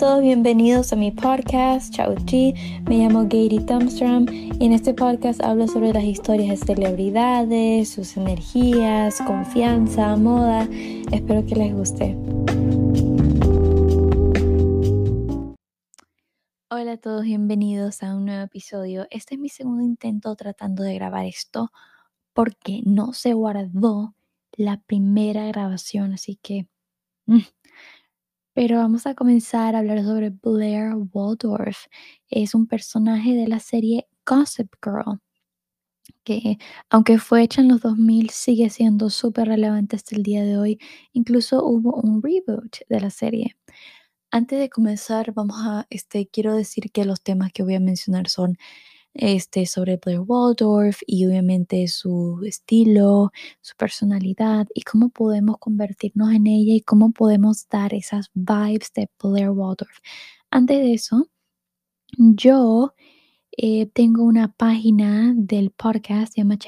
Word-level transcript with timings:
todos, 0.00 0.22
bienvenidos 0.22 0.94
a 0.94 0.96
mi 0.96 1.10
podcast, 1.10 1.94
Chi. 2.24 2.54
Me 2.88 2.96
llamo 2.96 3.24
Gary 3.24 3.60
Thumbstrom 3.66 4.24
y 4.30 4.64
en 4.64 4.72
este 4.72 4.94
podcast 4.94 5.42
hablo 5.42 5.68
sobre 5.68 5.92
las 5.92 6.04
historias 6.04 6.58
de 6.58 6.66
celebridades, 6.74 7.90
sus 7.90 8.16
energías, 8.16 9.20
confianza, 9.26 10.16
moda. 10.16 10.66
Espero 11.12 11.44
que 11.44 11.54
les 11.54 11.74
guste. 11.74 12.16
Hola 16.70 16.92
a 16.92 16.96
todos, 16.96 17.24
bienvenidos 17.24 18.02
a 18.02 18.14
un 18.14 18.24
nuevo 18.24 18.44
episodio. 18.44 19.06
Este 19.10 19.34
es 19.34 19.38
mi 19.38 19.50
segundo 19.50 19.82
intento 19.82 20.34
tratando 20.34 20.82
de 20.82 20.94
grabar 20.94 21.26
esto 21.26 21.72
porque 22.32 22.80
no 22.86 23.12
se 23.12 23.34
guardó 23.34 24.14
la 24.52 24.78
primera 24.78 25.44
grabación, 25.48 26.14
así 26.14 26.36
que... 26.36 26.66
Mm, 27.26 27.40
pero 28.60 28.76
vamos 28.76 29.06
a 29.06 29.14
comenzar 29.14 29.74
a 29.74 29.78
hablar 29.78 30.04
sobre 30.04 30.28
Blair 30.28 30.92
Waldorf. 31.14 31.86
Es 32.28 32.54
un 32.54 32.66
personaje 32.66 33.34
de 33.34 33.48
la 33.48 33.58
serie 33.58 34.06
Gossip 34.26 34.68
Girl, 34.84 35.18
que 36.24 36.58
aunque 36.90 37.18
fue 37.18 37.42
hecha 37.42 37.62
en 37.62 37.68
los 37.68 37.80
2000, 37.80 38.28
sigue 38.28 38.68
siendo 38.68 39.08
súper 39.08 39.48
relevante 39.48 39.96
hasta 39.96 40.14
el 40.14 40.22
día 40.22 40.44
de 40.44 40.58
hoy. 40.58 40.78
Incluso 41.14 41.64
hubo 41.64 41.94
un 42.02 42.22
reboot 42.22 42.76
de 42.86 43.00
la 43.00 43.08
serie. 43.08 43.56
Antes 44.30 44.58
de 44.58 44.68
comenzar, 44.68 45.32
vamos 45.32 45.56
a, 45.60 45.86
este, 45.90 46.28
quiero 46.28 46.54
decir 46.54 46.92
que 46.92 47.06
los 47.06 47.22
temas 47.22 47.52
que 47.52 47.62
voy 47.62 47.76
a 47.76 47.80
mencionar 47.80 48.28
son 48.28 48.58
este, 49.14 49.66
sobre 49.66 49.96
Blair 49.96 50.20
Waldorf 50.20 51.00
y 51.06 51.26
obviamente 51.26 51.88
su 51.88 52.40
estilo, 52.46 53.32
su 53.60 53.76
personalidad 53.76 54.66
y 54.74 54.82
cómo 54.82 55.10
podemos 55.10 55.58
convertirnos 55.58 56.32
en 56.32 56.46
ella 56.46 56.74
y 56.74 56.80
cómo 56.82 57.12
podemos 57.12 57.68
dar 57.68 57.94
esas 57.94 58.30
vibes 58.34 58.92
de 58.94 59.08
Blair 59.22 59.50
Waldorf. 59.50 59.98
Antes 60.50 60.78
de 60.78 60.94
eso, 60.94 61.28
yo 62.18 62.94
eh, 63.56 63.86
tengo 63.86 64.24
una 64.24 64.52
página 64.52 65.34
del 65.36 65.70
podcast, 65.70 66.34
se 66.34 66.40
llama 66.40 66.58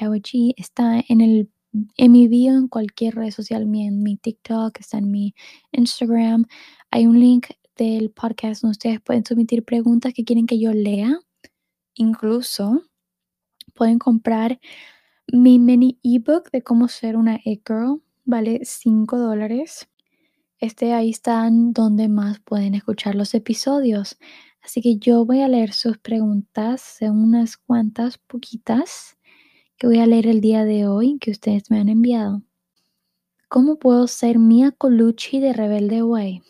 está 0.57 1.03
en 1.07 1.21
el 1.21 1.49
en 1.97 2.11
mi 2.11 2.27
bio 2.27 2.53
en 2.55 2.67
cualquier 2.67 3.15
red 3.15 3.31
social, 3.31 3.63
en 3.63 4.03
mi 4.03 4.17
TikTok, 4.17 4.79
está 4.79 4.99
en 4.99 5.09
mi 5.11 5.33
Instagram. 5.71 6.45
Hay 6.91 7.07
un 7.07 7.19
link 7.19 7.47
del 7.75 8.11
podcast 8.11 8.61
donde 8.61 8.73
ustedes 8.73 9.01
pueden 9.01 9.25
submitir 9.25 9.63
preguntas 9.63 10.13
que 10.13 10.23
quieren 10.23 10.45
que 10.45 10.59
yo 10.59 10.71
lea 10.71 11.17
Incluso 11.95 12.83
pueden 13.73 13.99
comprar 13.99 14.59
mi 15.31 15.59
mini 15.59 15.99
ebook 16.03 16.51
de 16.51 16.63
cómo 16.63 16.87
ser 16.87 17.15
una 17.17 17.35
e-girl. 17.45 18.01
Vale 18.25 18.61
5 18.63 19.17
dólares. 19.17 19.89
Este 20.59 20.93
ahí 20.93 21.09
están 21.09 21.73
donde 21.73 22.07
más 22.07 22.39
pueden 22.39 22.75
escuchar 22.75 23.15
los 23.15 23.33
episodios. 23.33 24.17
Así 24.61 24.81
que 24.81 24.97
yo 24.97 25.25
voy 25.25 25.41
a 25.41 25.49
leer 25.49 25.73
sus 25.73 25.97
preguntas, 25.97 26.97
unas 27.01 27.57
cuantas 27.57 28.17
poquitas 28.17 29.17
que 29.77 29.87
voy 29.87 29.99
a 29.99 30.07
leer 30.07 30.27
el 30.27 30.39
día 30.39 30.63
de 30.63 30.87
hoy 30.87 31.17
que 31.19 31.31
ustedes 31.31 31.69
me 31.69 31.79
han 31.79 31.89
enviado. 31.89 32.43
¿Cómo 33.49 33.77
puedo 33.77 34.07
ser 34.07 34.39
Mia 34.39 34.71
Colucci 34.71 35.39
de 35.39 35.53
Rebelde 35.53 36.01
Way? 36.01 36.41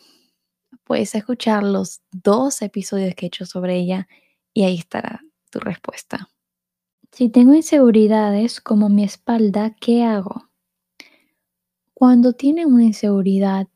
Puedes 0.84 1.14
escuchar 1.14 1.64
los 1.64 2.00
dos 2.12 2.62
episodios 2.62 3.14
que 3.14 3.26
he 3.26 3.28
hecho 3.28 3.46
sobre 3.46 3.76
ella 3.76 4.06
y 4.52 4.62
ahí 4.62 4.76
estará 4.76 5.20
respuesta. 5.60 6.28
Si 7.12 7.28
tengo 7.28 7.54
inseguridades 7.54 8.60
como 8.60 8.88
mi 8.88 9.04
espalda, 9.04 9.74
¿qué 9.80 10.02
hago? 10.02 10.50
Cuando 11.94 12.32
tiene 12.32 12.66
una 12.66 12.84
inseguridad, 12.84 13.68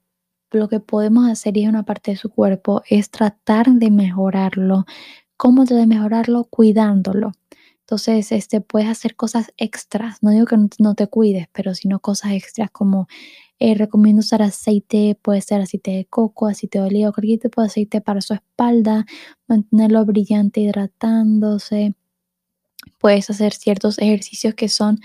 lo 0.51 0.69
que 0.69 0.81
podemos 0.81 1.29
hacer 1.29 1.57
y 1.57 1.65
es 1.65 1.69
una 1.69 1.85
parte 1.85 2.11
de 2.13 2.17
su 2.17 2.31
cuerpo 2.31 2.83
es 2.89 3.11
tratar 3.11 3.67
de 3.71 3.91
mejorarlo. 3.91 4.87
¿Cómo 5.37 5.65
de 5.65 5.87
mejorarlo? 5.87 6.45
Cuidándolo. 6.45 7.33
Entonces, 7.89 8.33
este, 8.33 8.61
puedes 8.61 8.87
hacer 8.87 9.17
cosas 9.17 9.51
extras. 9.57 10.23
No 10.23 10.31
digo 10.31 10.45
que 10.45 10.59
no, 10.79 10.95
te 10.95 11.07
cuides, 11.07 11.49
pero 11.53 11.75
sino 11.75 12.01
cosas 12.01 12.33
extras 12.33 12.71
como 12.71 13.09
eh, 13.59 13.75
recomiendo 13.75 14.21
usar 14.21 14.43
aceite, 14.43 15.19
puede 15.23 15.41
ser 15.41 15.63
aceite 15.63 15.93
de 15.93 16.05
coco, 16.05 16.49
aceite 16.49 16.81
de 16.81 16.85
oliva, 16.85 17.13
cualquier 17.13 17.41
tipo 17.41 17.63
de 17.63 17.69
aceite 17.69 18.03
para 18.03 18.21
su 18.21 18.35
espalda, 18.35 19.07
mantenerlo 19.47 20.05
brillante, 20.05 20.61
hidratándose. 20.61 21.95
Puedes 22.99 23.31
hacer 23.31 23.55
ciertos 23.55 23.99
ejercicios 23.99 24.53
que 24.53 24.69
son 24.69 25.01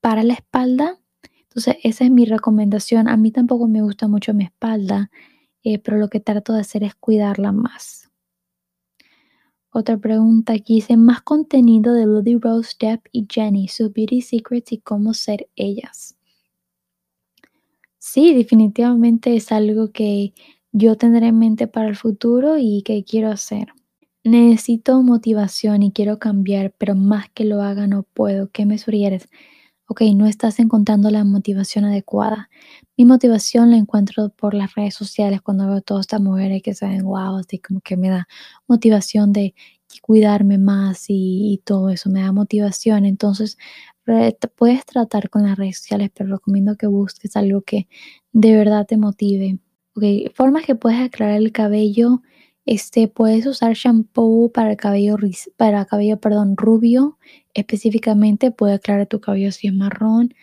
para 0.00 0.24
la 0.24 0.34
espalda. 0.34 0.98
Entonces, 1.42 1.76
esa 1.84 2.04
es 2.04 2.10
mi 2.10 2.24
recomendación. 2.24 3.06
A 3.08 3.16
mí 3.16 3.30
tampoco 3.30 3.68
me 3.68 3.80
gusta 3.80 4.08
mucho 4.08 4.34
mi 4.34 4.42
espalda, 4.42 5.08
eh, 5.62 5.78
pero 5.78 5.98
lo 5.98 6.08
que 6.08 6.18
trato 6.18 6.52
de 6.52 6.62
hacer 6.62 6.82
es 6.82 6.96
cuidarla 6.96 7.52
más. 7.52 8.03
Otra 9.76 9.98
pregunta 9.98 10.52
aquí 10.52 10.76
dice, 10.76 10.96
más 10.96 11.20
contenido 11.22 11.94
de 11.94 12.06
Bloody 12.06 12.36
Rose, 12.36 12.76
Depp 12.78 13.06
y 13.10 13.26
Jenny, 13.28 13.66
sus 13.66 13.92
beauty 13.92 14.22
secrets 14.22 14.70
y 14.70 14.78
cómo 14.78 15.14
ser 15.14 15.48
ellas. 15.56 16.16
Sí, 17.98 18.34
definitivamente 18.34 19.34
es 19.34 19.50
algo 19.50 19.90
que 19.90 20.32
yo 20.70 20.96
tendré 20.96 21.26
en 21.26 21.40
mente 21.40 21.66
para 21.66 21.88
el 21.88 21.96
futuro 21.96 22.56
y 22.56 22.82
que 22.82 23.02
quiero 23.02 23.32
hacer. 23.32 23.72
Necesito 24.22 25.02
motivación 25.02 25.82
y 25.82 25.90
quiero 25.90 26.20
cambiar, 26.20 26.72
pero 26.78 26.94
más 26.94 27.28
que 27.30 27.44
lo 27.44 27.60
haga 27.60 27.88
no 27.88 28.04
puedo. 28.04 28.52
¿Qué 28.52 28.66
me 28.66 28.78
sugieres? 28.78 29.28
Ok, 29.86 30.00
no 30.16 30.26
estás 30.26 30.58
encontrando 30.60 31.10
la 31.10 31.24
motivación 31.24 31.84
adecuada. 31.84 32.48
Mi 32.96 33.04
motivación 33.04 33.70
la 33.70 33.76
encuentro 33.76 34.30
por 34.30 34.54
las 34.54 34.74
redes 34.74 34.94
sociales 34.94 35.42
cuando 35.42 35.66
veo 35.68 35.82
todas 35.82 36.02
estas 36.04 36.22
mujeres 36.22 36.62
que 36.62 36.74
se 36.74 36.86
ven 36.86 37.02
wow, 37.04 37.36
así 37.36 37.58
como 37.58 37.80
que 37.82 37.96
me 37.96 38.08
da 38.08 38.26
motivación 38.66 39.32
de 39.32 39.54
cuidarme 40.02 40.56
más 40.58 41.04
y, 41.08 41.52
y 41.54 41.58
todo 41.64 41.90
eso, 41.90 42.08
me 42.10 42.22
da 42.22 42.32
motivación. 42.32 43.04
Entonces, 43.04 43.58
puedes 44.56 44.84
tratar 44.86 45.30
con 45.30 45.42
las 45.44 45.56
redes 45.58 45.78
sociales, 45.78 46.10
pero 46.14 46.30
recomiendo 46.36 46.76
que 46.76 46.86
busques 46.86 47.36
algo 47.36 47.62
que 47.62 47.86
de 48.32 48.56
verdad 48.56 48.86
te 48.86 48.96
motive. 48.96 49.58
Okay, 49.96 50.28
formas 50.34 50.64
que 50.64 50.74
puedes 50.74 51.00
aclarar 51.00 51.36
el 51.36 51.52
cabello. 51.52 52.22
Este, 52.66 53.08
puedes 53.08 53.46
usar 53.46 53.74
shampoo 53.74 54.50
para 54.52 54.70
el 54.72 54.76
cabello, 54.76 55.16
para 55.56 55.84
cabello 55.84 56.18
perdón, 56.20 56.56
rubio. 56.56 57.18
Específicamente 57.54 58.50
puede 58.50 58.74
aclarar 58.74 59.06
tu 59.06 59.20
cabello 59.20 59.52
si 59.52 59.68
es 59.68 59.74
marrón. 59.74 60.34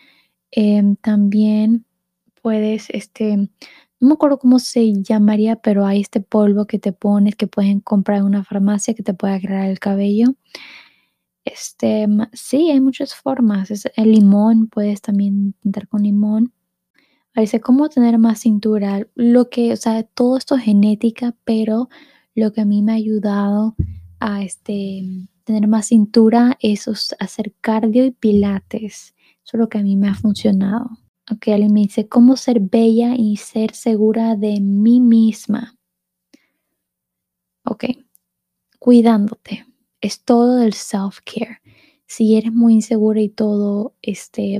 Em, 0.51 0.95
también 0.97 1.85
puedes, 2.41 2.89
este, 2.91 3.37
no 3.99 4.07
me 4.07 4.13
acuerdo 4.13 4.39
cómo 4.39 4.59
se 4.59 4.93
llamaría, 5.03 5.57
pero 5.57 5.85
hay 5.85 6.01
este 6.01 6.21
polvo 6.21 6.65
que 6.67 6.79
te 6.79 6.93
pones 6.93 7.35
que 7.35 7.47
pueden 7.47 7.79
comprar 7.81 8.19
en 8.19 8.25
una 8.25 8.43
farmacia 8.43 8.93
que 8.93 9.03
te 9.03 9.13
puede 9.13 9.35
aclarar 9.35 9.69
el 9.69 9.79
cabello. 9.79 10.35
Este, 11.45 12.07
sí, 12.33 12.69
hay 12.71 12.79
muchas 12.81 13.15
formas. 13.15 13.69
el 13.95 14.11
limón, 14.11 14.67
puedes 14.67 15.01
también 15.01 15.53
intentar 15.55 15.87
con 15.87 16.03
limón. 16.03 16.53
Dice, 17.35 17.61
¿cómo 17.61 17.89
tener 17.89 18.17
más 18.17 18.41
cintura? 18.41 19.07
Lo 19.15 19.49
que, 19.49 19.73
o 19.73 19.77
sea, 19.77 20.03
todo 20.03 20.37
esto 20.37 20.55
es 20.55 20.63
genética, 20.63 21.35
pero 21.43 21.89
lo 22.35 22.51
que 22.51 22.61
a 22.61 22.65
mí 22.65 22.81
me 22.81 22.91
ha 22.91 22.95
ayudado 22.95 23.75
a 24.19 24.43
este, 24.43 25.03
tener 25.43 25.67
más 25.67 25.87
cintura 25.87 26.57
es 26.59 26.87
hacer 27.19 27.53
cardio 27.61 28.05
y 28.05 28.11
pilates. 28.11 29.15
Eso 29.43 29.57
es 29.57 29.59
lo 29.59 29.69
que 29.69 29.79
a 29.79 29.83
mí 29.83 29.95
me 29.95 30.09
ha 30.09 30.15
funcionado. 30.15 30.89
Ok, 31.31 31.47
alguien 31.47 31.73
me 31.73 31.81
dice, 31.81 32.07
¿cómo 32.07 32.35
ser 32.35 32.59
bella 32.59 33.15
y 33.15 33.37
ser 33.37 33.73
segura 33.73 34.35
de 34.35 34.59
mí 34.59 34.99
misma? 34.99 35.75
Ok, 37.63 37.85
cuidándote 38.79 39.65
es 40.01 40.23
todo 40.23 40.57
del 40.57 40.73
self-care. 40.73 41.61
Si 42.07 42.35
eres 42.35 42.51
muy 42.51 42.73
insegura 42.73 43.21
y 43.21 43.29
todo, 43.29 43.95
este, 44.01 44.59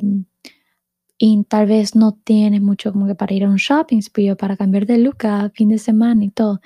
y 1.24 1.44
tal 1.44 1.68
vez 1.68 1.96
no 1.96 2.14
tienes 2.14 2.64
mucho 2.64 2.92
como 2.92 3.06
que 3.06 3.14
para 3.14 3.36
ir 3.36 3.44
a 3.44 3.50
un 3.50 3.58
shopping, 3.58 4.02
para 4.40 4.58
cambiar 4.58 4.88
de 4.88 4.98
look 4.98 5.18
fin 5.54 5.70
de 5.70 5.78
semana 5.78 6.26
y 6.26 6.32
todo, 6.32 6.62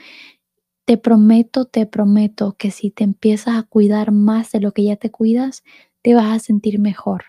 te 0.86 0.98
prometo, 0.98 1.66
te 1.66 1.86
prometo 1.86 2.56
que 2.58 2.72
si 2.72 2.90
te 2.90 3.04
empiezas 3.04 3.58
a 3.58 3.64
cuidar 3.64 4.14
más 4.14 4.54
de 4.54 4.62
lo 4.62 4.72
que 4.72 4.86
ya 4.86 4.96
te 4.96 5.12
cuidas, 5.12 5.66
te 6.02 6.14
vas 6.16 6.34
a 6.34 6.40
sentir 6.40 6.80
mejor. 6.80 7.26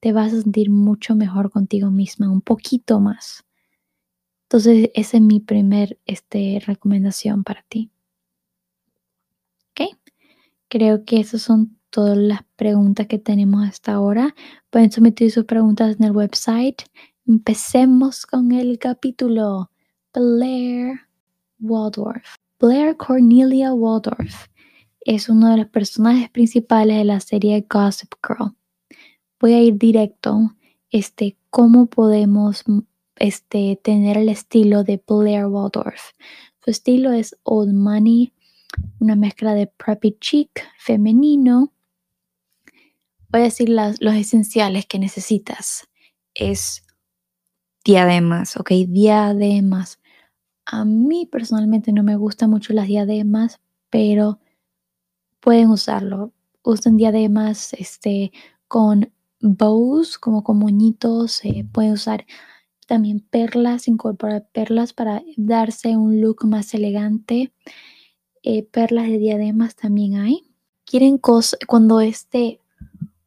Te 0.00 0.14
vas 0.14 0.32
a 0.32 0.40
sentir 0.40 0.70
mucho 0.70 1.14
mejor 1.14 1.50
contigo 1.50 1.90
misma, 1.90 2.32
un 2.32 2.40
poquito 2.40 3.00
más. 3.00 3.44
Entonces, 4.44 4.88
esa 4.94 5.18
es 5.18 5.22
mi 5.22 5.40
primer 5.40 5.98
este, 6.06 6.58
recomendación 6.64 7.44
para 7.44 7.66
ti. 7.68 7.90
¿Ok? 9.72 9.94
Creo 10.68 11.04
que 11.04 11.20
esas 11.20 11.42
son 11.42 11.76
todas 11.92 12.16
las 12.16 12.40
preguntas 12.56 13.06
que 13.06 13.18
tenemos 13.18 13.68
hasta 13.68 13.92
ahora. 13.92 14.34
Pueden 14.70 14.90
someter 14.90 15.30
sus 15.30 15.44
preguntas 15.44 15.96
en 15.96 16.06
el 16.06 16.12
website. 16.12 16.82
Empecemos 17.26 18.26
con 18.26 18.50
el 18.50 18.78
capítulo. 18.80 19.70
Blair 20.12 21.00
Waldorf. 21.60 22.36
Blair 22.58 22.96
Cornelia 22.96 23.72
Waldorf 23.72 24.46
es 25.00 25.28
uno 25.28 25.50
de 25.50 25.58
los 25.58 25.66
personajes 25.66 26.30
principales 26.30 26.96
de 26.96 27.04
la 27.04 27.20
serie 27.20 27.66
Gossip 27.68 28.12
Girl. 28.26 28.54
Voy 29.40 29.52
a 29.52 29.62
ir 29.62 29.78
directo. 29.78 30.54
Este, 30.90 31.36
¿Cómo 31.50 31.86
podemos 31.86 32.64
este, 33.16 33.80
tener 33.82 34.16
el 34.16 34.28
estilo 34.28 34.84
de 34.84 35.02
Blair 35.06 35.46
Waldorf? 35.46 36.12
Su 36.64 36.70
estilo 36.70 37.12
es 37.12 37.36
old 37.42 37.74
money, 37.74 38.32
una 39.00 39.16
mezcla 39.16 39.54
de 39.54 39.66
preppy 39.66 40.16
chic, 40.20 40.50
femenino. 40.78 41.72
Voy 43.32 43.40
a 43.40 43.44
decir 43.44 43.70
las, 43.70 44.00
los 44.02 44.14
esenciales 44.14 44.84
que 44.84 44.98
necesitas. 44.98 45.88
Es 46.34 46.84
diademas, 47.82 48.58
¿ok? 48.58 48.72
Diademas. 48.86 49.98
A 50.66 50.84
mí 50.84 51.26
personalmente 51.26 51.92
no 51.92 52.02
me 52.02 52.16
gustan 52.16 52.50
mucho 52.50 52.74
las 52.74 52.88
diademas, 52.88 53.60
pero 53.88 54.38
pueden 55.40 55.70
usarlo. 55.70 56.32
Usen 56.62 56.98
diademas 56.98 57.72
este, 57.72 58.32
con 58.68 59.10
bows, 59.40 60.18
como 60.18 60.44
con 60.44 60.58
moñitos. 60.58 61.32
se 61.32 61.66
pueden 61.72 61.92
usar 61.92 62.26
también 62.86 63.20
perlas, 63.20 63.88
incorporar 63.88 64.46
perlas 64.52 64.92
para 64.92 65.22
darse 65.38 65.96
un 65.96 66.20
look 66.20 66.44
más 66.44 66.74
elegante. 66.74 67.50
Eh, 68.42 68.62
perlas 68.64 69.06
de 69.06 69.16
diademas 69.16 69.74
también 69.74 70.16
hay. 70.16 70.42
Quieren 70.84 71.16
cosas, 71.16 71.58
cuando 71.66 72.00
este 72.00 72.61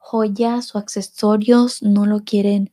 joyas 0.06 0.75
o 0.75 0.78
accesorios 0.78 1.81
no 1.81 2.06
lo 2.06 2.24
quieren, 2.24 2.72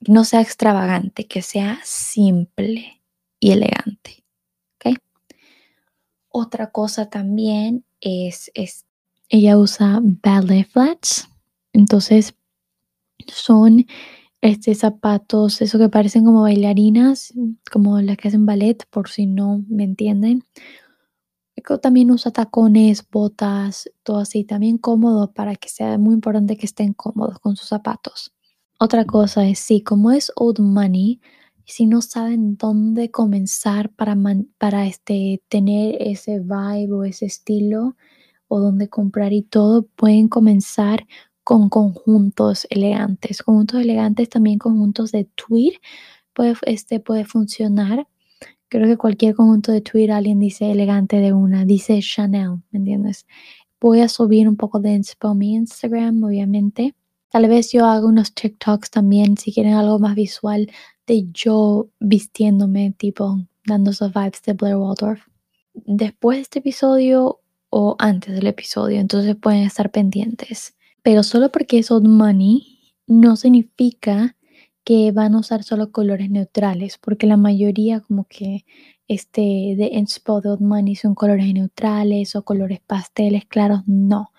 no 0.00 0.24
sea 0.24 0.42
extravagante, 0.42 1.26
que 1.26 1.40
sea 1.40 1.80
simple 1.82 3.00
y 3.40 3.52
elegante. 3.52 4.24
¿ok? 4.76 4.98
Otra 6.28 6.70
cosa 6.70 7.08
también 7.08 7.84
es, 8.02 8.50
es 8.52 8.84
ella 9.30 9.56
usa 9.56 10.00
ballet 10.02 10.68
flats, 10.68 11.28
entonces 11.72 12.34
son 13.26 13.86
este, 14.42 14.74
zapatos, 14.74 15.62
eso 15.62 15.78
que 15.78 15.88
parecen 15.88 16.26
como 16.26 16.42
bailarinas, 16.42 17.32
como 17.72 17.98
las 18.02 18.18
que 18.18 18.28
hacen 18.28 18.44
ballet, 18.44 18.86
por 18.90 19.08
si 19.08 19.24
no 19.24 19.64
me 19.68 19.84
entienden. 19.84 20.44
También 21.82 22.10
usa 22.10 22.32
tacones, 22.32 23.04
botas, 23.10 23.90
todo 24.02 24.18
así, 24.18 24.44
también 24.44 24.78
cómodo 24.78 25.32
para 25.32 25.56
que 25.56 25.68
sea 25.68 25.98
muy 25.98 26.14
importante 26.14 26.56
que 26.56 26.66
estén 26.66 26.92
cómodos 26.92 27.38
con 27.38 27.56
sus 27.56 27.68
zapatos. 27.68 28.32
Otra 28.80 29.04
cosa 29.04 29.46
es, 29.46 29.58
sí, 29.58 29.82
como 29.82 30.12
es 30.12 30.30
old 30.36 30.60
money, 30.60 31.20
si 31.64 31.86
no 31.86 32.00
saben 32.00 32.56
dónde 32.56 33.10
comenzar 33.10 33.90
para, 33.90 34.16
para 34.56 34.86
este, 34.86 35.42
tener 35.48 35.96
ese 36.00 36.38
vibe 36.40 36.92
o 36.92 37.04
ese 37.04 37.26
estilo 37.26 37.96
o 38.48 38.60
dónde 38.60 38.88
comprar 38.88 39.32
y 39.32 39.42
todo, 39.42 39.82
pueden 39.82 40.28
comenzar 40.28 41.06
con 41.44 41.68
conjuntos 41.68 42.66
elegantes. 42.70 43.42
Conjuntos 43.42 43.80
elegantes, 43.80 44.28
también 44.28 44.58
conjuntos 44.58 45.12
de 45.12 45.24
tweed, 45.24 45.74
puede, 46.32 46.54
este, 46.62 47.00
puede 47.00 47.24
funcionar. 47.24 48.06
Creo 48.68 48.86
que 48.86 48.96
cualquier 48.98 49.34
conjunto 49.34 49.72
de 49.72 49.80
tweed 49.80 50.10
alguien 50.10 50.38
dice 50.38 50.70
elegante 50.70 51.16
de 51.20 51.32
una, 51.32 51.64
dice 51.64 52.00
Chanel, 52.00 52.62
¿me 52.70 52.78
entiendes? 52.78 53.26
Voy 53.80 54.00
a 54.00 54.08
subir 54.08 54.48
un 54.48 54.56
poco 54.56 54.78
de 54.80 55.00
mi 55.34 55.54
Instagram, 55.54 56.22
obviamente. 56.22 56.94
Tal 57.30 57.48
vez 57.48 57.72
yo 57.72 57.86
haga 57.86 58.06
unos 58.06 58.34
TikToks 58.34 58.90
también, 58.90 59.36
si 59.38 59.52
quieren 59.52 59.74
algo 59.74 59.98
más 59.98 60.14
visual, 60.14 60.70
de 61.06 61.26
yo 61.32 61.88
vistiéndome, 61.98 62.94
tipo, 62.96 63.38
dando 63.66 63.92
esos 63.92 64.12
vibes 64.12 64.42
de 64.42 64.52
Blair 64.52 64.76
Waldorf. 64.76 65.22
Después 65.74 66.38
de 66.38 66.42
este 66.42 66.58
episodio 66.58 67.40
o 67.70 67.96
antes 67.98 68.34
del 68.34 68.46
episodio, 68.46 68.98
entonces 69.00 69.36
pueden 69.36 69.62
estar 69.62 69.90
pendientes. 69.90 70.74
Pero 71.02 71.22
solo 71.22 71.50
porque 71.50 71.78
es 71.78 71.90
old 71.90 72.08
money 72.08 72.94
no 73.06 73.36
significa 73.36 74.36
que 74.88 75.12
van 75.12 75.34
a 75.34 75.40
usar 75.40 75.64
solo 75.64 75.92
colores 75.92 76.30
neutrales, 76.30 76.96
porque 76.96 77.26
la 77.26 77.36
mayoría 77.36 78.00
como 78.00 78.24
que 78.24 78.64
este 79.06 79.42
de 79.76 80.06
old 80.26 80.62
money 80.62 80.96
son 80.96 81.14
colores 81.14 81.52
neutrales 81.52 82.34
o 82.34 82.42
colores 82.42 82.80
pasteles 82.80 83.44
claros, 83.44 83.82
no. 83.86 84.32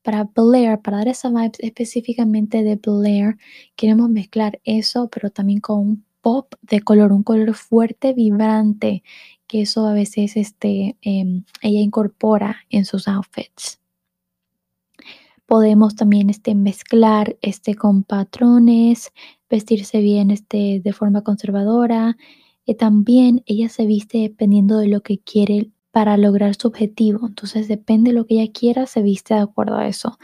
Para 0.00 0.24
Blair, 0.24 0.78
para 0.80 0.96
dar 0.96 1.08
esa 1.08 1.28
vibe 1.28 1.52
específicamente 1.58 2.62
de 2.64 2.76
Blair, 2.76 3.36
queremos 3.76 4.08
mezclar 4.08 4.62
eso, 4.64 5.10
pero 5.10 5.28
también 5.28 5.60
con 5.60 5.80
un 5.80 6.04
pop 6.22 6.54
de 6.62 6.80
color, 6.80 7.12
un 7.12 7.22
color 7.22 7.52
fuerte, 7.52 8.14
vibrante, 8.14 9.02
que 9.46 9.60
eso 9.60 9.86
a 9.86 9.92
veces 9.92 10.38
este, 10.38 10.96
em, 11.02 11.44
ella 11.60 11.80
incorpora 11.80 12.56
en 12.70 12.86
sus 12.86 13.08
outfits. 13.08 13.81
Podemos 15.52 15.96
también 15.96 16.30
este, 16.30 16.54
mezclar 16.54 17.36
este, 17.42 17.74
con 17.74 18.04
patrones, 18.04 19.12
vestirse 19.50 20.00
bien 20.00 20.30
este, 20.30 20.80
de 20.82 20.92
forma 20.94 21.20
conservadora. 21.20 22.16
Y 22.64 22.76
también 22.76 23.42
ella 23.44 23.68
se 23.68 23.84
viste 23.84 24.16
dependiendo 24.16 24.78
de 24.78 24.88
lo 24.88 25.02
que 25.02 25.18
quiere 25.18 25.70
para 25.90 26.16
lograr 26.16 26.54
su 26.54 26.68
objetivo. 26.68 27.26
Entonces 27.26 27.68
depende 27.68 28.12
de 28.12 28.14
lo 28.14 28.24
que 28.24 28.40
ella 28.40 28.50
quiera, 28.50 28.86
se 28.86 29.02
viste 29.02 29.34
de 29.34 29.40
acuerdo 29.40 29.76
a 29.76 29.86
eso 29.88 30.18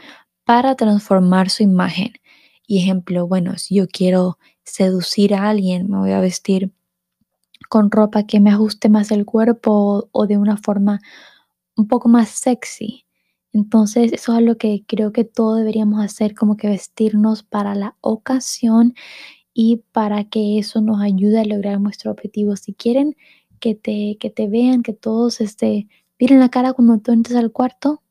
para 0.45 0.73
transformar 0.73 1.51
su 1.51 1.61
imagen. 1.61 2.13
Y 2.65 2.79
ejemplo, 2.79 3.27
bueno, 3.27 3.55
si 3.59 3.75
yo 3.75 3.87
quiero 3.87 4.39
seducir 4.63 5.35
a 5.35 5.47
alguien, 5.47 5.91
me 5.91 5.99
voy 5.99 6.11
a 6.13 6.21
vestir 6.21 6.73
con 7.69 7.91
ropa 7.91 8.23
que 8.23 8.39
me 8.39 8.49
ajuste 8.49 8.89
más 8.89 9.11
el 9.11 9.25
cuerpo 9.25 10.09
o 10.11 10.25
de 10.25 10.39
una 10.39 10.57
forma 10.57 11.01
un 11.75 11.87
poco 11.87 12.09
más 12.09 12.29
sexy. 12.29 13.05
Entonces, 13.53 14.13
eso 14.13 14.37
es 14.37 14.43
lo 14.43 14.57
que 14.57 14.83
creo 14.87 15.11
que 15.11 15.23
todos 15.25 15.57
deberíamos 15.59 16.03
hacer, 16.03 16.35
como 16.35 16.57
que 16.57 16.69
vestirnos 16.69 17.43
para 17.43 17.75
la 17.75 17.95
ocasión 18.01 18.93
y 19.53 19.83
para 19.91 20.25
que 20.25 20.59
eso 20.59 20.81
nos 20.81 21.01
ayude 21.01 21.41
a 21.41 21.45
lograr 21.45 21.81
nuestro 21.81 22.11
objetivo. 22.11 22.55
Si 22.55 22.73
quieren 22.73 23.15
que 23.59 23.75
te, 23.75 24.17
que 24.19 24.29
te 24.29 24.47
vean, 24.47 24.83
que 24.83 24.93
todos 24.93 25.41
este, 25.41 25.87
miren 26.19 26.39
la 26.39 26.49
cara 26.49 26.73
cuando 26.73 26.99
tú 26.99 27.11
entres 27.11 27.37
al 27.37 27.51
cuarto, 27.51 28.03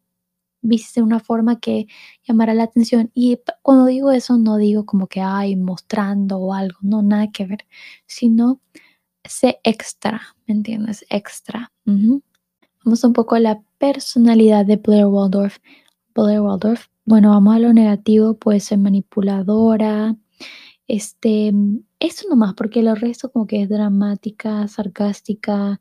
viste 0.63 1.01
de 1.01 1.05
una 1.05 1.21
forma 1.21 1.61
que 1.61 1.87
llamará 2.25 2.55
la 2.55 2.65
atención. 2.65 3.11
Y 3.15 3.39
cuando 3.63 3.87
digo 3.87 4.13
eso, 4.13 4.39
no 4.39 4.57
digo 4.57 4.87
como 4.87 5.07
que, 5.09 5.21
ay, 5.21 5.57
mostrando 5.57 6.39
o 6.39 6.55
algo, 6.55 6.79
no, 6.83 7.03
nada 7.03 7.31
que 7.33 7.47
ver, 7.47 7.67
sino 8.07 8.61
sé 9.25 9.61
extra, 9.65 10.21
¿me 10.47 10.55
entiendes? 10.55 11.05
Extra. 11.11 11.73
Vamos 11.85 13.05
un 13.05 13.13
poco 13.13 13.35
a 13.37 13.41
la 13.41 13.63
personalidad 13.79 14.67
de 14.67 14.77
Blair 14.77 15.07
Waldorf. 15.07 15.59
Blair 16.15 16.41
Waldorf, 16.41 16.87
bueno, 17.05 17.31
vamos 17.31 17.57
a 17.57 17.59
lo 17.59 17.73
negativo, 17.73 18.35
puede 18.35 18.61
ser 18.61 18.79
manipuladora, 18.79 20.17
este, 20.89 21.53
eso 22.01 22.29
nomás, 22.29 22.55
porque 22.55 22.83
lo 22.83 22.95
resto 22.95 23.31
como 23.31 23.47
que 23.47 23.63
es 23.63 23.69
dramática, 23.69 24.67
sarcástica, 24.69 25.81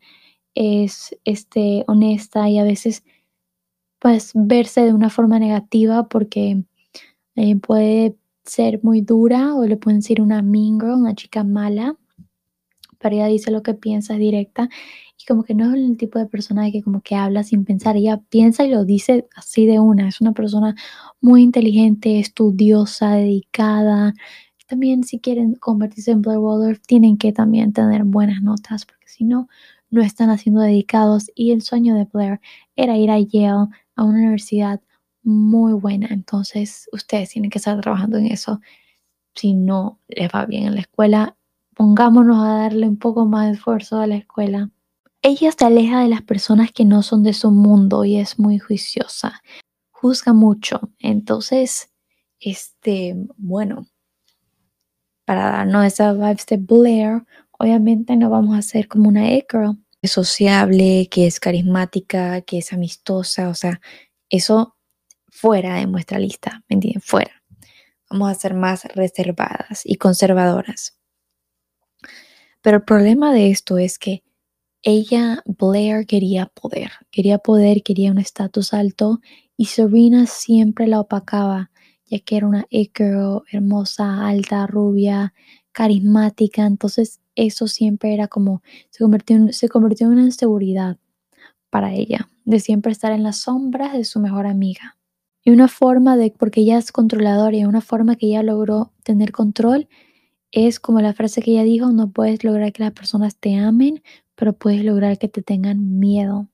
es 0.53 1.15
este, 1.23 1.83
honesta 1.87 2.49
y 2.49 2.59
a 2.59 2.63
veces 2.63 3.03
pues 3.99 4.31
verse 4.35 4.81
de 4.81 4.93
una 4.93 5.09
forma 5.09 5.39
negativa 5.39 6.07
porque 6.07 6.63
eh, 7.35 7.55
puede 7.57 8.15
ser 8.45 8.79
muy 8.83 9.01
dura 9.01 9.55
o 9.55 9.65
le 9.65 9.77
pueden 9.77 9.99
decir 9.99 10.21
una 10.21 10.41
mean 10.41 10.79
girl, 10.79 10.93
una 10.93 11.15
chica 11.15 11.43
mala, 11.43 11.97
pero 12.99 13.15
ella 13.15 13.27
dice 13.27 13.51
lo 13.51 13.63
que 13.63 13.73
piensa, 13.73 14.13
es 14.13 14.19
directa 14.19 14.69
y 15.19 15.25
como 15.25 15.43
que 15.43 15.53
no 15.55 15.73
es 15.73 15.75
el 15.75 15.97
tipo 15.97 16.19
de 16.19 16.27
persona 16.27 16.71
que 16.71 16.83
como 16.83 17.01
que 17.01 17.15
habla 17.15 17.43
sin 17.43 17.65
pensar, 17.65 17.95
ella 17.97 18.21
piensa 18.29 18.65
y 18.65 18.69
lo 18.69 18.85
dice 18.85 19.27
así 19.35 19.65
de 19.65 19.79
una, 19.79 20.07
es 20.07 20.21
una 20.21 20.33
persona 20.33 20.75
muy 21.21 21.41
inteligente, 21.43 22.19
estudiosa, 22.19 23.11
dedicada. 23.15 24.13
También 24.67 25.03
si 25.03 25.19
quieren 25.19 25.55
convertirse 25.55 26.11
en 26.11 26.21
Blair 26.21 26.39
Waldorf 26.39 26.81
tienen 26.85 27.17
que 27.17 27.31
también 27.31 27.73
tener 27.73 28.03
buenas 28.03 28.41
notas 28.41 28.85
porque 28.85 29.07
si 29.07 29.23
no, 29.23 29.47
no 29.89 30.01
están 30.01 30.29
haciendo 30.29 30.61
dedicados 30.61 31.31
y 31.35 31.51
el 31.51 31.61
sueño 31.61 31.95
de 31.95 32.05
Blair 32.05 32.39
era 32.75 32.97
ir 32.97 33.11
a 33.11 33.19
Yale, 33.19 33.69
a 33.95 34.03
una 34.03 34.19
universidad 34.19 34.81
muy 35.23 35.73
buena, 35.73 36.07
entonces 36.11 36.87
ustedes 36.93 37.29
tienen 37.29 37.51
que 37.51 37.57
estar 37.59 37.79
trabajando 37.81 38.17
en 38.17 38.27
eso. 38.27 38.61
Si 39.35 39.53
no 39.53 39.99
les 40.07 40.29
va 40.29 40.45
bien 40.45 40.67
en 40.67 40.75
la 40.75 40.81
escuela, 40.81 41.37
pongámonos 41.77 42.43
a 42.43 42.63
darle 42.63 42.87
un 42.87 42.97
poco 42.97 43.27
más 43.27 43.45
de 43.45 43.53
esfuerzo 43.53 43.99
a 43.99 44.07
la 44.07 44.15
escuela. 44.15 44.71
Ella 45.21 45.51
se 45.51 45.63
aleja 45.63 46.01
de 46.01 46.09
las 46.09 46.23
personas 46.23 46.71
que 46.71 46.85
no 46.85 47.03
son 47.03 47.21
de 47.21 47.33
su 47.33 47.51
mundo 47.51 48.03
y 48.03 48.17
es 48.17 48.39
muy 48.39 48.57
juiciosa. 48.57 49.43
Juzga 49.91 50.33
mucho. 50.33 50.79
Entonces, 50.97 51.91
este, 52.39 53.15
bueno, 53.37 53.87
para 55.23 55.51
darnos 55.51 55.85
esa 55.85 56.13
vibes 56.13 56.47
de 56.47 56.57
Blair, 56.57 57.23
obviamente 57.59 58.15
no 58.15 58.31
vamos 58.31 58.57
a 58.57 58.63
ser 58.63 58.87
como 58.87 59.09
una 59.09 59.29
e-girl. 59.29 59.77
Es 60.01 60.11
sociable, 60.13 61.07
que 61.11 61.27
es 61.27 61.39
carismática, 61.39 62.41
que 62.41 62.57
es 62.59 62.73
amistosa, 62.73 63.49
o 63.49 63.53
sea, 63.53 63.81
eso 64.29 64.75
fuera 65.27 65.75
de 65.75 65.85
nuestra 65.85 66.17
lista, 66.17 66.63
¿me 66.69 66.75
entienden? 66.75 67.01
Fuera. 67.01 67.43
Vamos 68.09 68.31
a 68.31 68.35
ser 68.35 68.55
más 68.55 68.85
reservadas 68.95 69.81
y 69.83 69.97
conservadoras. 69.97 70.96
Pero 72.67 72.79
el 72.79 72.83
problema 72.83 73.31
de 73.31 73.49
esto 73.49 73.77
es 73.77 73.97
que 73.97 74.25
ella, 74.83 75.41
Blair, 75.45 76.05
quería 76.05 76.47
poder, 76.47 76.91
quería 77.11 77.37
poder, 77.37 77.81
quería 77.81 78.11
un 78.11 78.17
estatus 78.17 78.73
alto 78.73 79.21
y 79.55 79.67
Serena 79.67 80.25
siempre 80.25 80.85
la 80.85 80.99
opacaba, 80.99 81.71
ya 82.07 82.19
que 82.19 82.35
era 82.35 82.45
una 82.45 82.65
it 82.69 82.91
girl, 82.93 83.43
hermosa, 83.53 84.27
alta, 84.27 84.67
rubia, 84.67 85.33
carismática. 85.71 86.65
Entonces 86.65 87.21
eso 87.35 87.67
siempre 87.67 88.13
era 88.13 88.27
como, 88.27 88.61
se 88.89 89.01
convirtió 89.01 89.37
en, 89.37 89.53
se 89.53 89.69
convirtió 89.69 90.07
en 90.07 90.13
una 90.15 90.23
inseguridad 90.23 90.97
para 91.69 91.93
ella, 91.93 92.27
de 92.43 92.59
siempre 92.59 92.91
estar 92.91 93.13
en 93.13 93.23
las 93.23 93.37
sombras 93.37 93.93
de 93.93 94.03
su 94.03 94.19
mejor 94.19 94.45
amiga. 94.45 94.97
Y 95.41 95.51
una 95.51 95.69
forma 95.69 96.17
de, 96.17 96.33
porque 96.37 96.59
ella 96.59 96.79
es 96.79 96.91
controladora 96.91 97.55
y 97.55 97.63
una 97.63 97.79
forma 97.79 98.17
que 98.17 98.25
ella 98.25 98.43
logró 98.43 98.91
tener 99.03 99.31
control 99.31 99.87
es 100.51 100.79
como 100.79 101.01
la 101.01 101.13
frase 101.13 101.41
que 101.41 101.51
ella 101.51 101.63
dijo, 101.63 101.91
no 101.91 102.11
puedes 102.11 102.43
lograr 102.43 102.71
que 102.71 102.83
las 102.83 102.93
personas 102.93 103.37
te 103.37 103.55
amen, 103.55 104.01
pero 104.35 104.53
puedes 104.53 104.83
lograr 104.83 105.17
que 105.17 105.27
te 105.27 105.41
tengan 105.41 105.99
miedo. 105.99 106.49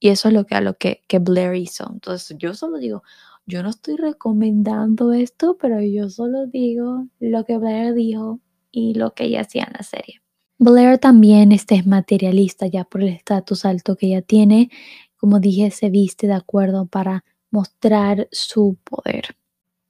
Y 0.00 0.08
eso 0.08 0.28
es 0.28 0.34
lo 0.34 0.46
que, 0.46 0.54
a 0.54 0.60
lo 0.60 0.76
que, 0.76 1.02
que 1.08 1.18
Blair 1.18 1.54
hizo. 1.54 1.90
Entonces 1.92 2.36
yo 2.38 2.54
solo 2.54 2.78
digo, 2.78 3.02
yo 3.46 3.62
no 3.62 3.70
estoy 3.70 3.96
recomendando 3.96 5.12
esto, 5.12 5.56
pero 5.58 5.80
yo 5.80 6.10
solo 6.10 6.46
digo 6.46 7.08
lo 7.18 7.44
que 7.44 7.58
Blair 7.58 7.94
dijo 7.94 8.40
y 8.70 8.94
lo 8.94 9.14
que 9.14 9.24
ella 9.24 9.40
hacía 9.40 9.64
en 9.64 9.72
la 9.72 9.82
serie. 9.82 10.20
Blair 10.58 10.98
también 10.98 11.52
este, 11.52 11.76
es 11.76 11.86
materialista 11.86 12.66
ya 12.66 12.84
por 12.84 13.02
el 13.02 13.08
estatus 13.08 13.64
alto 13.64 13.96
que 13.96 14.08
ella 14.08 14.22
tiene. 14.22 14.70
Como 15.16 15.40
dije, 15.40 15.70
se 15.70 15.88
viste 15.88 16.26
de 16.26 16.34
acuerdo 16.34 16.86
para 16.86 17.24
mostrar 17.50 18.28
su 18.30 18.76
poder. 18.84 19.36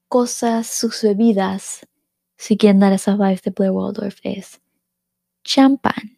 Cosas, 0.09 0.67
sus 0.67 1.03
bebidas, 1.03 1.87
si 2.38 2.57
quieren 2.57 2.78
dar 2.78 2.92
esas 2.92 3.18
vibes 3.18 3.42
de 3.42 3.50
Blair 3.50 3.73
Waldorf, 3.73 4.21
es 4.23 4.61
champán, 5.45 6.16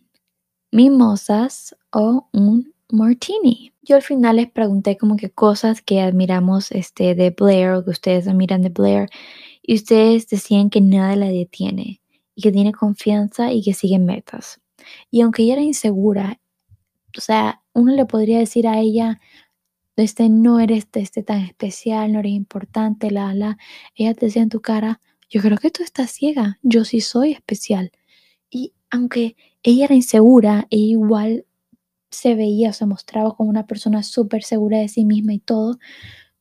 mimosas 0.71 1.75
o 1.93 2.29
un 2.33 2.75
martini. 2.91 3.73
Yo 3.83 3.97
al 3.97 4.03
final 4.03 4.37
les 4.37 4.51
pregunté 4.51 4.99
como 4.99 5.17
que 5.17 5.31
cosas 5.31 5.81
que 5.81 6.01
admiramos 6.01 6.73
este, 6.73 7.15
de 7.15 7.31
Blair 7.31 7.71
o 7.71 7.85
que 7.85 7.91
ustedes 7.91 8.29
admiran 8.29 8.63
de 8.63 8.69
Blair 8.69 9.09
y 9.63 9.75
ustedes 9.77 10.29
decían 10.29 10.69
que 10.69 10.83
nada 10.83 11.17
la 11.17 11.29
detiene 11.29 12.03
y 12.35 12.43
que 12.43 12.53
tiene 12.53 12.73
confianza 12.73 13.53
y 13.53 13.63
que 13.63 13.73
sigue 13.73 13.99
metas. 13.99 14.61
Y 15.11 15.23
aunque 15.23 15.43
ella 15.45 15.55
era 15.55 15.63
insegura, 15.63 16.39
o 17.17 17.21
sea, 17.21 17.63
uno 17.73 17.95
le 17.95 18.05
podría 18.05 18.39
decir 18.39 18.69
a 18.69 18.79
ella, 18.79 19.21
este, 19.97 20.29
no 20.29 20.61
eres 20.61 20.89
este, 20.93 21.23
tan 21.23 21.41
especial, 21.43 22.13
no 22.13 22.21
eres 22.21 22.33
importante, 22.33 23.11
la, 23.11 23.35
la. 23.35 23.59
Ella 23.95 24.15
te 24.15 24.27
decía 24.27 24.43
en 24.43 24.49
tu 24.49 24.61
cara, 24.61 25.01
yo 25.31 25.41
creo 25.41 25.57
que 25.59 25.71
tú 25.71 25.83
estás 25.83 26.11
ciega, 26.11 26.59
yo 26.63 26.85
sí 26.85 27.01
soy 27.01 27.33
especial. 27.33 27.93
Y 28.51 28.73
aunque 28.91 29.37
ella 29.63 29.85
era 29.87 29.95
insegura, 29.95 30.67
ella 30.71 30.91
igual 30.93 31.47
se 32.11 32.35
veía 32.35 32.71
o 32.71 32.73
se 32.73 32.87
mostraba 32.87 33.37
como 33.37 33.49
una 33.49 33.67
persona 33.67 34.03
súper 34.03 34.43
segura 34.43 34.79
de 34.79 34.89
sí 34.89 35.05
misma 35.05 35.33
y 35.33 35.39
todo, 35.39 35.79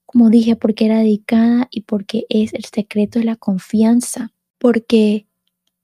como 0.07 0.31
dije, 0.31 0.55
porque 0.55 0.85
era 0.85 0.99
dedicada 0.99 1.67
y 1.69 1.81
porque 1.81 2.25
es 2.29 2.53
el 2.55 2.65
secreto 2.65 3.19
de 3.19 3.25
la 3.25 3.35
confianza. 3.35 4.33
Porque 4.57 5.27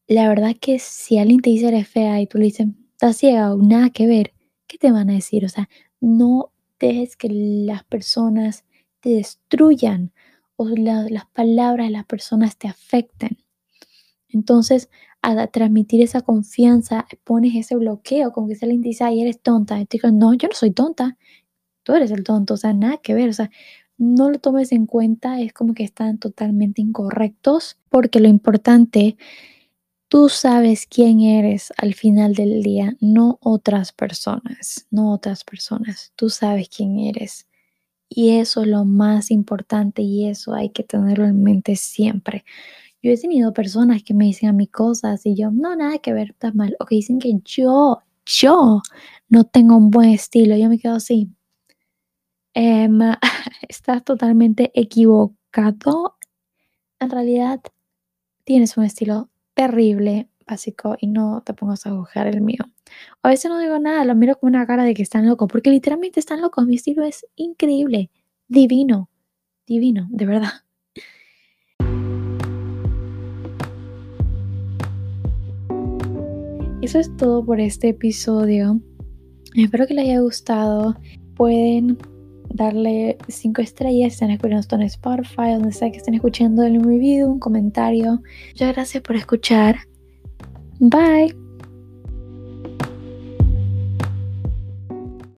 la 0.07 0.27
verdad 0.27 0.55
que 0.59 0.79
si 0.79 1.19
alguien 1.19 1.41
te 1.41 1.51
dice 1.51 1.67
eres 1.67 1.87
fea 1.87 2.19
y 2.21 2.27
tú 2.27 2.39
le 2.39 2.45
dices, 2.45 2.67
estás 2.93 3.17
ciega 3.17 3.53
o 3.53 3.57
nada 3.61 3.91
que 3.91 4.07
ver, 4.07 4.33
¿qué 4.65 4.79
te 4.79 4.91
van 4.91 5.11
a 5.11 5.13
decir? 5.13 5.45
O 5.45 5.49
sea, 5.49 5.69
no 6.01 6.51
dejes 6.79 7.15
que 7.15 7.29
las 7.29 7.83
personas 7.83 8.65
te 8.99 9.11
destruyan 9.11 10.11
o 10.55 10.67
las 10.69 11.25
palabras 11.33 11.87
de 11.87 11.91
las 11.91 12.05
personas 12.05 12.57
te 12.57 12.67
afecten. 12.67 13.37
Entonces, 14.29 14.89
a 15.21 15.47
transmitir 15.47 16.03
esa 16.03 16.21
confianza, 16.21 17.07
pones 17.23 17.55
ese 17.55 17.75
bloqueo, 17.75 18.31
como 18.31 18.47
que 18.47 18.55
se 18.55 18.67
le 18.67 18.77
dice, 18.77 19.03
ay, 19.03 19.21
eres 19.21 19.41
tonta. 19.41 19.79
Y 19.79 19.85
te 19.85 19.97
digo, 19.97 20.11
no, 20.11 20.33
yo 20.33 20.47
no 20.47 20.53
soy 20.53 20.71
tonta, 20.71 21.17
tú 21.83 21.93
eres 21.93 22.11
el 22.11 22.23
tonto, 22.23 22.55
o 22.55 22.57
sea, 22.57 22.73
nada 22.73 22.97
que 22.97 23.13
ver, 23.13 23.29
o 23.29 23.33
sea, 23.33 23.49
no 23.97 24.29
lo 24.29 24.39
tomes 24.39 24.71
en 24.71 24.85
cuenta, 24.85 25.39
es 25.39 25.53
como 25.53 25.73
que 25.73 25.83
están 25.83 26.19
totalmente 26.19 26.81
incorrectos, 26.81 27.77
porque 27.89 28.19
lo 28.19 28.27
importante, 28.27 29.17
tú 30.09 30.29
sabes 30.29 30.85
quién 30.85 31.21
eres 31.21 31.73
al 31.77 31.93
final 31.93 32.33
del 32.35 32.61
día, 32.61 32.97
no 32.99 33.39
otras 33.41 33.93
personas, 33.93 34.87
no 34.91 35.13
otras 35.13 35.43
personas, 35.43 36.11
tú 36.15 36.29
sabes 36.29 36.69
quién 36.69 36.99
eres. 36.99 37.47
Y 38.17 38.37
eso 38.37 38.61
es 38.61 38.67
lo 38.67 38.85
más 38.85 39.29
importante 39.29 40.01
y 40.01 40.29
eso 40.29 40.53
hay 40.53 40.69
que 40.69 40.83
tenerlo 40.83 41.25
en 41.25 41.43
mente 41.43 41.75
siempre. 41.75 42.45
Yo 43.03 43.11
he 43.11 43.17
tenido 43.17 43.53
personas 43.53 44.03
que 44.03 44.13
me 44.13 44.23
dicen 44.25 44.47
a 44.49 44.53
mí 44.53 44.67
cosas 44.67 45.25
y 45.25 45.35
yo, 45.35 45.51
no, 45.51 45.75
nada 45.75 45.97
que 45.99 46.13
ver, 46.13 46.29
está 46.31 46.53
mal. 46.53 46.77
O 46.79 46.85
que 46.85 46.95
dicen 46.95 47.19
que 47.19 47.33
yo, 47.43 47.99
yo 48.25 48.81
no 49.27 49.43
tengo 49.43 49.75
un 49.75 49.91
buen 49.91 50.11
estilo. 50.11 50.55
Yo 50.55 50.69
me 50.69 50.79
quedo 50.79 50.95
así. 50.95 51.29
Em, 52.53 52.99
estás 53.69 54.03
totalmente 54.05 54.71
equivocado. 54.75 56.15
En 56.99 57.09
realidad, 57.09 57.61
tienes 58.45 58.77
un 58.77 58.85
estilo 58.85 59.29
terrible, 59.55 60.29
básico, 60.47 60.95
y 61.01 61.07
no 61.07 61.43
te 61.45 61.53
pongas 61.53 61.85
a 61.87 61.91
juzgar 61.91 62.27
el 62.27 62.41
mío. 62.41 62.65
A 63.23 63.29
veces 63.29 63.49
no 63.49 63.59
digo 63.59 63.79
nada, 63.79 64.05
lo 64.05 64.15
miro 64.15 64.37
con 64.37 64.49
una 64.49 64.65
cara 64.67 64.83
de 64.83 64.93
que 64.93 65.01
están 65.01 65.27
locos, 65.27 65.47
porque 65.51 65.71
literalmente 65.71 66.19
están 66.19 66.41
locos. 66.41 66.65
Mi 66.65 66.75
estilo 66.75 67.03
es 67.03 67.25
increíble, 67.35 68.11
divino, 68.47 69.09
divino, 69.65 70.07
de 70.11 70.25
verdad. 70.25 70.51
Eso 76.81 76.99
es 76.99 77.15
todo 77.17 77.43
por 77.43 77.59
este 77.59 77.89
episodio. 77.89 78.79
Espero 79.55 79.87
que 79.87 79.95
les 79.95 80.05
haya 80.05 80.19
gustado. 80.19 80.95
Pueden 81.35 81.97
darle 82.53 83.17
5 83.27 83.61
estrellas 83.61 84.13
si 84.13 84.15
están 84.15 84.29
escuchando 84.29 84.59
esto 84.59 84.75
en 84.75 84.83
Spotify, 84.83 85.53
donde 85.53 85.71
sea 85.71 85.91
que 85.91 85.97
estén 85.97 86.13
escuchando 86.13 86.63
el 86.63 86.81
review, 86.83 87.27
un 87.27 87.39
comentario. 87.39 88.21
Muchas 88.51 88.73
gracias 88.73 89.01
por 89.01 89.15
escuchar. 89.15 89.77
Bye. 90.79 91.44